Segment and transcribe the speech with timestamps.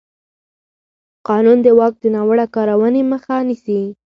[1.27, 3.81] قانون د واک د ناوړه کارونې مخه نیسي.